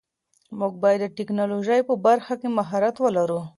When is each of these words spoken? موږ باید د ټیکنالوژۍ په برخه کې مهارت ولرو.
موږ 0.59 0.73
باید 0.83 0.99
د 1.03 1.13
ټیکنالوژۍ 1.17 1.81
په 1.89 1.93
برخه 2.05 2.33
کې 2.39 2.47
مهارت 2.57 2.95
ولرو. 2.99 3.41